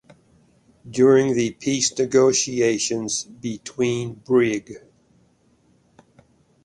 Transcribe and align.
During 0.89 1.35
the 1.35 1.51
peace 1.51 1.95
negotiations 1.95 3.23
between 3.23 4.15
Brig. 4.15 4.81